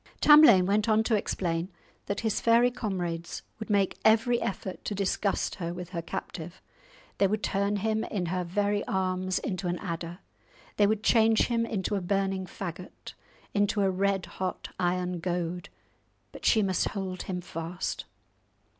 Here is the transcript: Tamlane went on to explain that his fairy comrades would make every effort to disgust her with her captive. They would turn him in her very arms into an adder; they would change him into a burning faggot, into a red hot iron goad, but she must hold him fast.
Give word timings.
Tamlane 0.19 0.65
went 0.65 0.89
on 0.89 1.03
to 1.03 1.13
explain 1.15 1.69
that 2.07 2.21
his 2.21 2.41
fairy 2.41 2.71
comrades 2.71 3.43
would 3.59 3.69
make 3.69 3.99
every 4.03 4.41
effort 4.41 4.83
to 4.83 4.95
disgust 4.95 5.53
her 5.61 5.75
with 5.75 5.89
her 5.89 6.01
captive. 6.01 6.59
They 7.19 7.27
would 7.27 7.43
turn 7.43 7.75
him 7.75 8.03
in 8.05 8.25
her 8.25 8.43
very 8.43 8.83
arms 8.87 9.37
into 9.37 9.67
an 9.67 9.77
adder; 9.77 10.17
they 10.77 10.87
would 10.87 11.03
change 11.03 11.43
him 11.49 11.67
into 11.67 11.93
a 11.93 12.01
burning 12.01 12.47
faggot, 12.47 13.13
into 13.53 13.81
a 13.81 13.91
red 13.91 14.25
hot 14.25 14.69
iron 14.79 15.19
goad, 15.19 15.69
but 16.31 16.45
she 16.45 16.63
must 16.63 16.87
hold 16.87 17.21
him 17.21 17.39
fast. 17.39 18.05